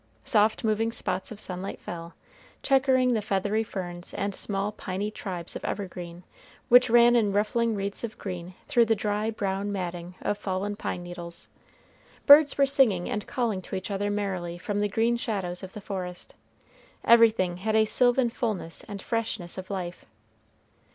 [0.25, 2.15] Soft moving spots of sunlight fell,
[2.63, 6.23] checkering the feathery ferns and small piney tribes of evergreen
[6.69, 11.03] which ran in ruffling wreaths of green through the dry, brown matting of fallen pine
[11.03, 11.49] needles.
[12.25, 15.81] Birds were singing and calling to each other merrily from the green shadows of the
[15.81, 16.33] forest,
[17.03, 20.05] everything had a sylvan fullness and freshness of life.